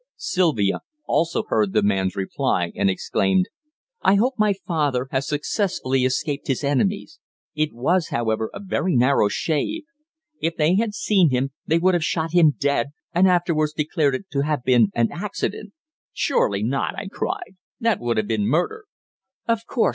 [0.17, 3.47] Sylvia also heard the man's reply, and exclaimed
[4.01, 7.19] "I hope my father has successfully escaped his enemies.
[7.53, 9.83] It was, however, a very narrow shave.
[10.41, 14.25] If they had seen him, they would have shot him dead, and afterwards declared it
[14.31, 15.71] to have been an accident!"
[16.11, 17.57] "Surely not!" I cried.
[17.79, 18.85] "That would have been murder."
[19.47, 19.89] "Of course.